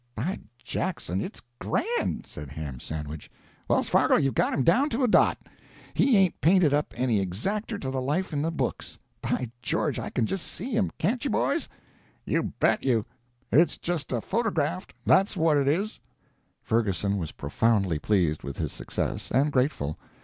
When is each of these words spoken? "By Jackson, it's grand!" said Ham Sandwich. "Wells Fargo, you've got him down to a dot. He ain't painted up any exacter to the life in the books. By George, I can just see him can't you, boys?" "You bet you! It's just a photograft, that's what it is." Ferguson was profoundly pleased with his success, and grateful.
"By 0.15 0.39
Jackson, 0.57 1.21
it's 1.21 1.43
grand!" 1.59 2.25
said 2.25 2.49
Ham 2.49 2.79
Sandwich. 2.79 3.29
"Wells 3.67 3.87
Fargo, 3.87 4.15
you've 4.17 4.33
got 4.33 4.51
him 4.51 4.63
down 4.63 4.89
to 4.89 5.03
a 5.03 5.07
dot. 5.07 5.37
He 5.93 6.17
ain't 6.17 6.41
painted 6.41 6.73
up 6.73 6.91
any 6.97 7.19
exacter 7.19 7.77
to 7.77 7.91
the 7.91 8.01
life 8.01 8.33
in 8.33 8.41
the 8.41 8.49
books. 8.49 8.97
By 9.21 9.51
George, 9.61 9.99
I 9.99 10.09
can 10.09 10.25
just 10.25 10.47
see 10.47 10.71
him 10.75 10.89
can't 10.97 11.23
you, 11.23 11.29
boys?" 11.29 11.69
"You 12.25 12.51
bet 12.59 12.83
you! 12.83 13.05
It's 13.51 13.77
just 13.77 14.11
a 14.11 14.21
photograft, 14.21 14.89
that's 15.05 15.37
what 15.37 15.55
it 15.55 15.67
is." 15.67 15.99
Ferguson 16.63 17.19
was 17.19 17.33
profoundly 17.33 17.99
pleased 17.99 18.41
with 18.41 18.57
his 18.57 18.71
success, 18.71 19.29
and 19.29 19.51
grateful. 19.51 19.99